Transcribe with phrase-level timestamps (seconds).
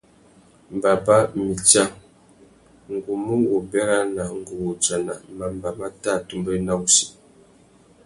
[0.81, 1.83] Baba, mitsa,
[2.93, 7.05] ngu mù wô bérana ngu wô udjana mamba mà tà atumbéwena wussi.